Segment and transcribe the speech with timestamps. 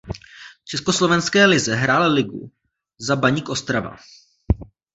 [0.63, 2.51] V československé lize hrál ligu
[2.99, 3.95] za Baník Ostrava.